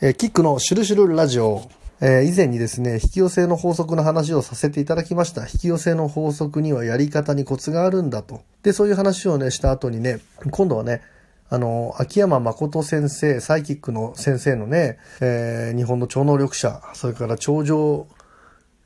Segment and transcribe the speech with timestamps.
[0.00, 1.68] えーキックのシュルシュルラジオ。
[2.00, 5.42] えー以前にですね、引き寄せの法則の話をさせていただきました。
[5.42, 8.42] 引き寄せの法則にはやり方にコツがあるんだと。
[8.62, 10.20] で、そういう話をね、した後にね、
[10.52, 11.02] 今度はね、
[11.50, 18.06] あの、秋山誠先生、サイキックの先生のね、えー日本の超能力者、それから超常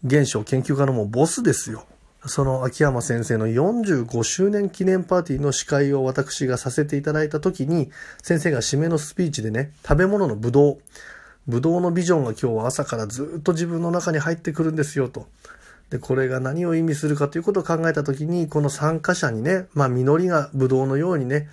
[0.04, 1.84] 現象研究家のもうボスですよ。
[2.26, 7.90] その秋山先生の45周年記念パーティーの司会を私がさせていただいた時に、
[8.22, 10.78] 先生が締めのスピーチでね、食べ物のブドウ、
[11.48, 15.26] ブドウのビジョンが今日は朝からずっと自分の中に入ってくるんですよと。
[15.90, 21.48] で、これが何を意味するかということを考えた時に、この参加者にね、まあ実りがブドウのようにね、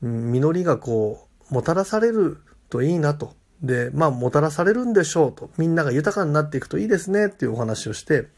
[0.00, 2.38] 実りがこう、もたらされる
[2.70, 3.34] といいなと。
[3.62, 5.50] で、まあもたらされるんでしょうと。
[5.58, 8.28] みんなが豊かになっていくといいですねっていうお話をして、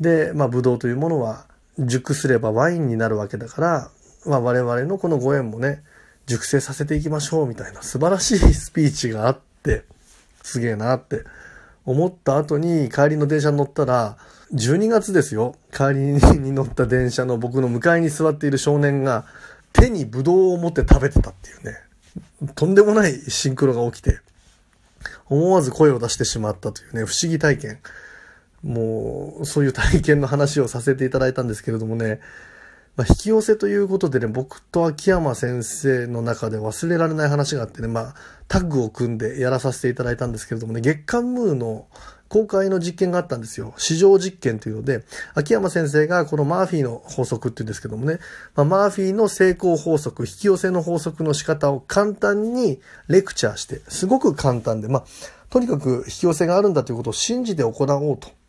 [0.00, 1.46] で、まあ、ブドウというものは
[1.78, 3.90] 熟すればワインになるわけだから、
[4.26, 5.82] まあ、我々のこのご縁もね、
[6.26, 9.84] 熟成させていきましょうみたいな素晴らしいスピーチがあって、
[10.42, 11.24] すげえなって
[11.84, 14.16] 思った後に帰りの電車に乗ったら、
[14.52, 15.54] 12月ですよ。
[15.72, 16.00] 帰り
[16.38, 19.24] に乗った電車の僕の向かいに座っている少年が
[19.72, 21.76] 手にブドウを持って食べてたっていうね、
[22.54, 24.18] とんでもないシンクロが起きて、
[25.28, 27.78] 思わず声を出してしまったというね、不思議体験。
[28.62, 32.20] もう、そういう体験の話をさせていただいたんですけれどもね、
[32.96, 38.14] まあ、引き寄せということでね、僕と秋山先生の中で忘れられない話があってね、まあ、
[38.48, 41.86] タッグを組んでやらさせていただいたんですけれどもね、月刊ムーの
[42.28, 43.74] 公開の実験があったんですよ。
[43.76, 45.02] 市場実験というので、
[45.34, 48.18] 秋山先生がこのマーフィーの法則っていうんですけどもね、
[48.54, 55.04] まあ、マーフィーの成功法則、引き寄せの法則の仕方を簡単にレクチャーして、すごく簡単で、まあ、
[55.48, 58.39] とにかく引き寄せがあるんだということを信じて行おうと。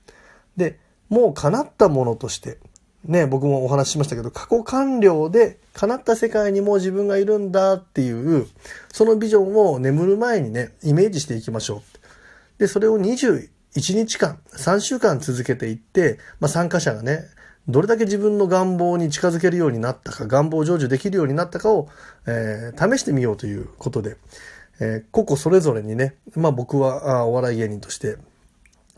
[0.57, 2.57] で、もう叶ったものとして、
[3.05, 8.47] ね、僕もお話ししましたけど、過去完了で叶った世界にもう自分がいるんだっていう、
[8.91, 12.59] そのビジョンを眠る前にね、イメージしていきましょう。
[12.59, 17.23] で、それを21日間、3週間続けていって、まあ、参加者がね、
[17.67, 21.89] どれだけ自分の願望に近づけるようになったか、願望成就できるようになったかを、
[22.27, 24.17] えー試してみようということで、
[24.79, 28.17] えー個々それぞれにね、まあ僕はあお笑い芸人として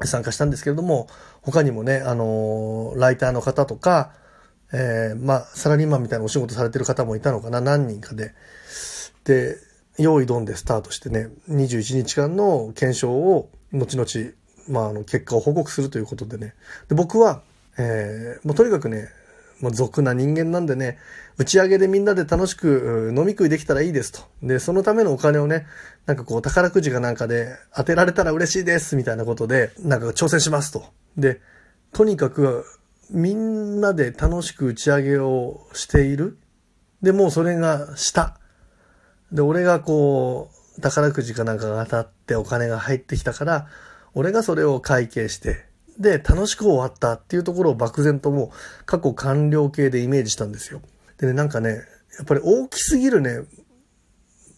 [0.03, 1.07] 参加したんですけれども、
[1.41, 4.11] 他にもね、あのーライターの方とか、
[4.73, 8.33] えーまあ、サラリーマンみたいなお仕事されてる方もいたのかな、何人かで。
[9.23, 9.55] で、
[9.99, 14.33] 用意ドンでスタートしてね、21日間の検証を、後々、
[14.67, 16.55] まあ、あの、結果を報告するということでね。
[16.89, 17.41] で、僕は、
[17.77, 19.09] えーもうとにかくね、
[19.63, 20.97] もう俗な人間なんでね、
[21.37, 24.19] 打ち上げでみんなで楽しく飲み食いできたらいいですと。
[24.41, 25.65] で、そのためのお金をね、
[26.05, 30.83] なんかこう宝くじかなんかで当てられたら嬉しいですみたいなことで、なんか挑戦しますと。
[31.15, 31.39] で、
[31.93, 32.65] とにかく
[33.09, 36.37] みんなで楽しく打ち上げをしている。
[37.01, 38.37] で、もうそれがした。
[39.31, 43.67] で、俺がこう、宝くじかなんかが当たってお金が入ってきたから、
[44.13, 50.81] 俺がそれを会計して、で、楽しく終わったっていうところを漠然ともう過去完了形でイメージしたんですよ。
[51.17, 51.81] でね、なんかね、
[52.17, 53.41] やっぱり大きすぎるね、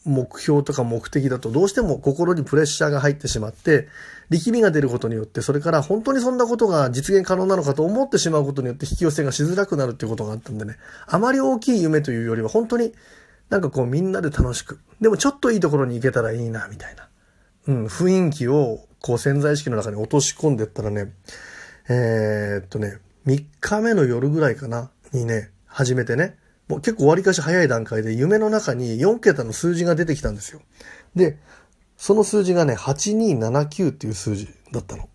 [0.06, 3.88] 目標とか目的だとどうしても心にプレッシャーが入ってしまって、
[4.30, 12.94] 力みが出ることによって、それから本当にそんなことが実現可能なのかと思ってしまうことによって引き寄せがしづらくなるっていうことがあったんでね、あまり大きい夢というよりは本当に
[13.50, 17.10] なんかこうみんなで楽しく、でもちょっといいところに行けたらいいな、みたいな。
[17.68, 21.14] うん、雰囲気をこう潜在意識の中に落とし込んでったらね、
[21.90, 30.62] えーっとね、3日目の夜ぐらいかな、にね、始めてね、もう結構割かし早い段階で夢の中に4桁の数字が出てきたんですよ。
[31.16, 31.38] で、
[31.98, 35.10] その数字がね、8279っていう数字だったの。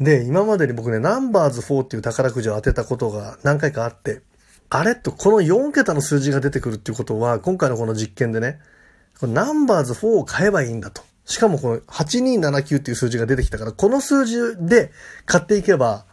[0.00, 4.22] で、今までに僕ね、ナンバーズ4っていう宝くじを当てたことが何回かあって、
[4.70, 8.58] あれと、この4桁の数字が出てくるっていうことは、今回のこの実験でね、
[9.20, 11.02] このナンバーズ4を買えばいいんだと。
[11.24, 14.90] しかもこの8279っていう数字が出てきたから、この数字で
[15.24, 16.04] 買っていけば、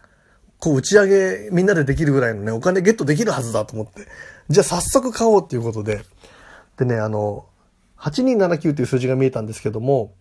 [0.59, 4.07] こう打ち上げみんなでできるぐらいのね、お金ゲットできるはずだと思って。
[4.49, 6.01] じゃあ早速買おうっていうことで。
[6.77, 7.45] でね、あの、
[7.97, 10.13] 8279っていう数字が見えたんですけども、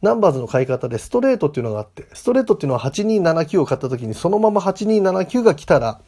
[0.00, 6.00] ナンバーズの買い方でストレートっていうのがあって、ストレートっていうのは8279を買った時にそのまま8279が来たら、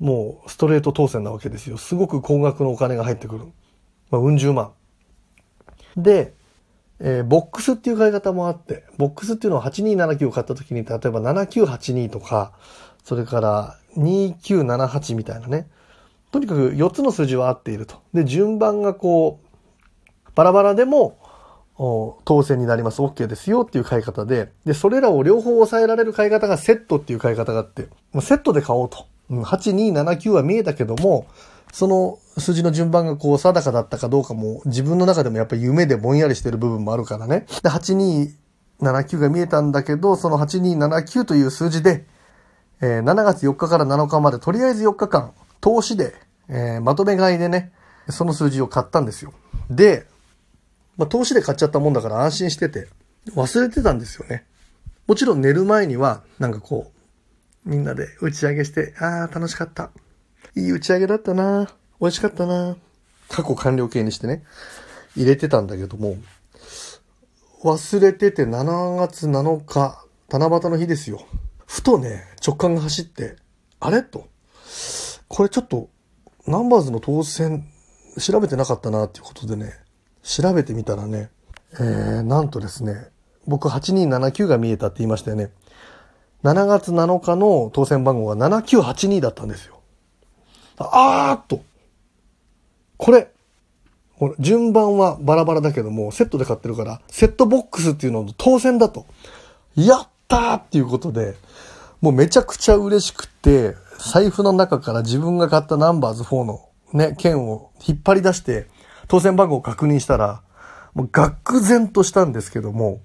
[0.00, 1.76] もうストレート当選なわけですよ。
[1.76, 3.44] すごく高額のお金が入ってくる。
[4.10, 4.72] まあ、うん十万。
[5.96, 6.34] で、
[7.00, 12.52] えーボックスっていう買い方もあって、ボックスっていうのは8279を買った時に、例えば7982とか、
[13.04, 15.68] それから2978みたいなね。
[16.32, 18.02] とにかく4つの数字は合っていると。
[18.12, 21.18] で、順番がこう、バラバラでも、
[21.76, 23.02] 当選になります。
[23.02, 27.88] OK ですよっていう買い方で、で、それらを両方抑えられる買い方がセットっていう買い方があって、
[28.20, 29.06] セットで買おうと。
[29.30, 31.26] うん、8279は見えたけども、
[31.74, 37.46] その数字の順番がこう定かだったかどうかも自分の中でもやっぱり夢でぼんやりしてる部分もあるからね。
[37.64, 42.06] で、8279が見えたんだけど、その8279という数字で、
[42.80, 46.14] えー、7月4日から7日までとりあえず4日間、投資で、
[46.48, 47.72] えー、まとめ買いでね、
[48.08, 49.32] その数字を買ったんですよ。
[49.68, 50.06] で、
[50.96, 52.86] まあ、投資で買っちゃったもんだから安心してて、
[53.34, 54.46] 忘れてたんですよね。
[55.08, 56.92] もちろん寝る前には、なんかこ
[57.66, 59.90] う、みんなで打ち上げして、ああ、楽しかった。
[60.56, 61.68] いい打ち上げだったな
[62.00, 62.76] 美味しかったな
[63.28, 64.44] 過去完了形にしてね、
[65.16, 66.16] 入れてたんだけども、
[67.62, 71.24] 忘れてて7月7日、七夕の日ですよ。
[71.66, 73.36] ふとね、直感が走って、
[73.80, 74.02] あれ？
[74.02, 74.28] と。
[75.28, 75.88] これちょっと、
[76.46, 77.66] ナンバーズの当選、
[78.18, 79.72] 調べてなかったなっていうことでね、
[80.22, 81.30] 調べてみたらね、
[81.72, 83.08] えー、なんとですね、
[83.46, 85.50] 僕8279が見えたって言いましたよね。
[86.42, 89.80] 7月7日の当選番号が7982だったんですよ。
[90.78, 91.62] あーっと。
[92.96, 93.30] これ、
[94.18, 99.06] これ順番はバラバラだけども、セットで買ってるから、セットボックスっていうのの当選だと。
[99.74, 101.34] やったーっていうことで、
[102.00, 108.68] もうめちゃくちゃ嬉しくて、財布の中から自分が買ったナンバーズ4のね、剣を引っ張り出して、
[109.08, 110.42] 当選番号を確認したら、
[110.94, 113.00] もう愕然としたんですけども、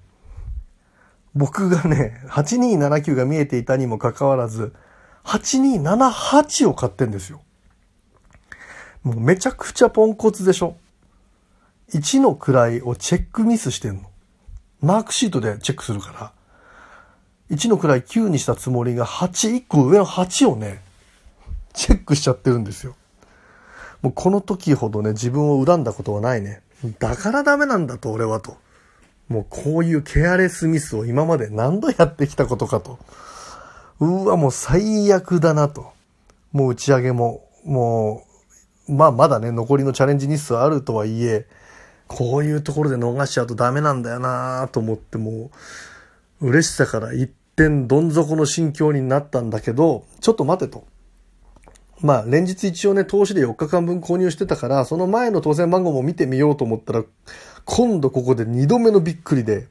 [1.34, 4.72] 僕がね、8279が見えていたにもかかわらず、
[5.24, 7.40] 8278を買ってんですよ。
[9.02, 10.76] もうめちゃくちゃポンコツでしょ。
[11.92, 14.02] 1の位をチェックミスしてんの。
[14.80, 16.32] マークシートでチェックするから。
[17.50, 20.82] 1の位9にしたつもりが8、1個上の8をね、
[21.72, 22.94] チェックしちゃってるんですよ。
[24.02, 26.62] もうこの時ほどね、自分を恨んだことはないね。
[26.98, 28.56] だからダメなんだと、俺はと。
[29.28, 32.98] もうこういうケアレスミスを今まで何度やってきたことかと。
[34.00, 35.92] うわ、もう最悪だなと。
[36.52, 38.29] もう打ち上げも、もう、
[38.90, 41.46] まあまだね、残りのチャレンジ日数あるとはいえ、
[42.08, 45.50] こういうところで逃しちゃうとダメなんだよなと思っても
[46.40, 50.84] う、嬉しさから一点どん底の心境になったんだけど、ちょっと待てと。
[52.00, 57.04] まあ、連日一応ね、投資で4日間分購入してたから、その前の当選番号も見てみようと思ったら、
[57.64, 59.68] 今度ここで2度目のびっくりで、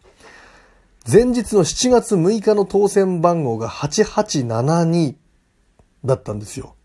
[1.11, 5.15] 前日の7月6日の当選番号が8872
[6.05, 6.75] だったんですよ。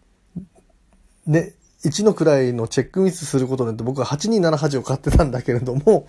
[1.26, 1.52] ね、
[1.84, 6.06] 1の位のチェックミスすることによって僕は8278を買ってたんだけれども、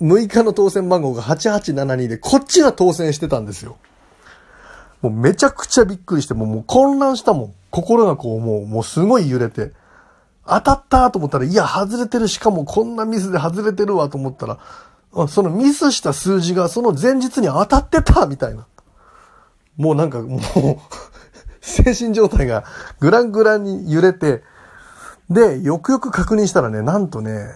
[0.00, 3.76] 6日の当選番号が8872で、こっちが当選してたんですよ。
[5.02, 7.54] もうめちゃくちゃびっくりして、もうもう混乱したもん。
[7.70, 9.72] 心がこう、もう、もうすごい揺れて。
[10.46, 12.28] 当たったと思ったら、いや、外れてる。
[12.28, 14.58] しかもこんなミスで外れてるわと思ったら、
[15.28, 18.66] そのミスした数字がその前日に当たってたみたいな。
[19.76, 20.40] もうなんかもう
[21.60, 22.64] 精神状態が
[23.00, 24.42] グラングランに揺れて、
[25.28, 27.48] で、よくよく確認したらね、なんとね、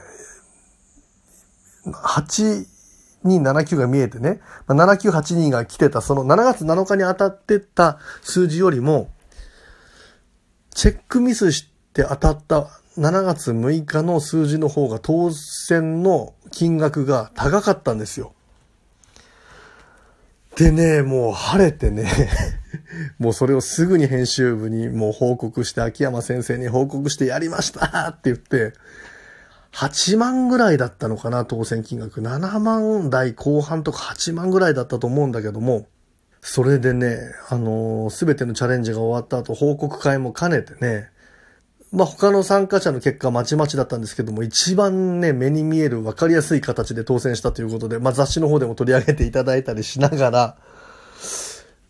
[1.86, 2.66] 8、
[3.24, 9.10] 279が見えてね、7982が来てた、その7月7日に当たってた数字よりも、
[10.74, 12.68] チェックミスして当たった
[12.98, 18.34] 7月6日の数字の方が当選の金額が高かったんですよ。
[20.56, 22.08] でね、もう晴れてね
[23.18, 28.72] もうそれをすぐに編集部にもう報告して、秋山先生に報告してやりましたって言って、
[29.72, 32.20] 8万ぐらいだったのかな、当選金額。
[32.20, 35.86] 7万台後半とか8万ぐらいだったと思うんだけども、
[36.40, 41.08] それでね、あのす、べてのチャレンジが終わった後、報告会も兼ねてね、
[41.94, 50.56] まあ、他の参加者の結果まちまちだったんですけども、一番ね、目に見える分かりやすい形で当選したということで、まあ、雑誌の方でも取り上げていただいたりしながら、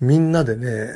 [0.01, 0.91] みんなでね、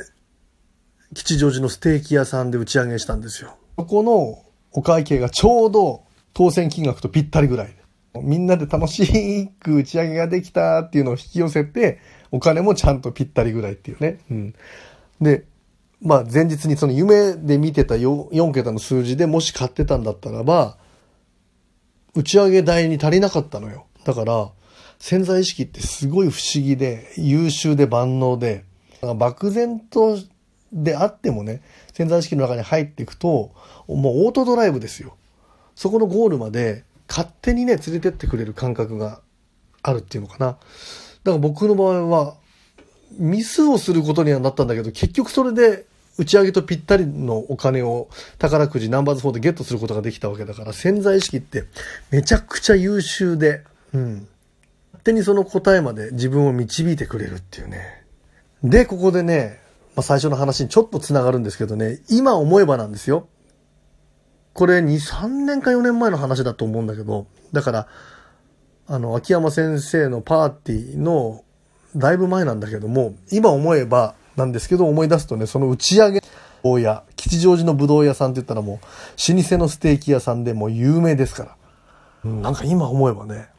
[1.15, 3.57] 吉祥寺のステーキ屋さんで打ち上げしたんですよ。
[3.77, 6.03] そこのお会計がちょうど
[6.35, 7.75] 当選金額とぴったりぐらい。
[8.21, 11.99] みんなで楽しく打ち上げができたっていうのを引き寄せて、
[12.31, 14.19] お金もちゃんとぴったりぐらいっていうね。
[14.29, 14.55] うん。
[15.19, 15.45] で、
[16.01, 20.77] まあ前日にその夢で見てた 4, 4桁の数字でもし買ってたんだったらば、
[22.15, 23.85] 打ち上げ代に足りなかったのよ。
[24.05, 24.51] だから、
[24.99, 28.65] 潜在意識ってすごい不思議で、優秀で万能で、
[29.15, 30.17] 漠然と
[30.73, 31.61] であってもね、
[31.93, 33.51] 潜在意識の中に入っていくと、
[33.87, 35.15] もうオートドライブですよ。
[35.75, 39.21] そこのゴールまで勝手にね、連れてってくれる感覚が
[39.81, 40.47] あるっていうのかな。
[40.47, 40.59] だか
[41.25, 42.35] ら僕の場合は、
[43.17, 45.85] ミスをすることにはなったんだけど、結局それで
[46.19, 48.09] 打ち上げとぴったりのお金を
[48.39, 51.63] 宝くじナンバーズ4でゲットすることができたわけだから、潜在意識って
[52.11, 54.27] めちゃくちゃ優秀で、うん。
[54.91, 58.03] 勝手にその答えまで自分を導いてくれるっていうね。
[58.65, 59.61] で、ここでね、
[59.95, 63.29] まあ、最初の話にちょっと繋がるんですけどね、今思えばなんですよ。
[64.51, 67.87] これ2、3年か4年前の話だと思うんだけど、だから、
[68.87, 71.45] あの、秋山先生のパーティーの、
[71.95, 76.23] だいぶ前なんだけども、今思えばなんですけど、思い出すとね、その打ち上げ、
[76.63, 81.55] 大屋、吉祥寺のぶどう屋さんって言ったらもう、老舗のステーキ屋さんでもう有名ですから。
[82.25, 83.49] うん、なんか今思えばね、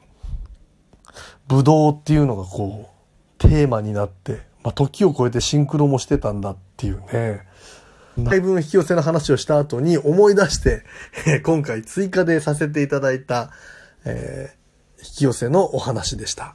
[1.47, 2.91] ぶどうっていうのがこ
[3.39, 7.47] う、テーマになって、まあ、時を超えてシンクロもしてたんだっていうね。
[8.19, 10.83] だいぶ引き寄せの話をした後に思い出して、
[11.27, 13.51] え 今回追加でさせていただいた、
[14.05, 16.55] えー、引き寄せのお話でした。